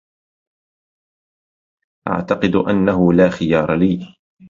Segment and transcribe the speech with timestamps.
[2.07, 4.15] أعتقد أنه لا خيار لي.